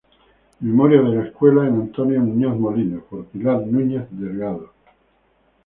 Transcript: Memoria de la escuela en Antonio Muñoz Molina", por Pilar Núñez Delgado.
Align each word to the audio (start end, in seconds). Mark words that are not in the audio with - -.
Memoria 0.61 0.99
de 0.99 1.13
la 1.15 1.25
escuela 1.25 1.67
en 1.67 1.75
Antonio 1.75 2.19
Muñoz 2.21 2.57
Molina", 2.59 2.99
por 3.07 3.25
Pilar 3.27 3.61
Núñez 3.67 4.07
Delgado. 4.09 4.71